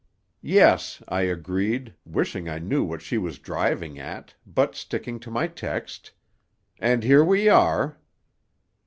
[0.41, 5.45] "'Yes,' I agreed, wishing I knew what she was driving at, but sticking to my
[5.45, 6.09] text.
[6.79, 7.99] 'And here we are.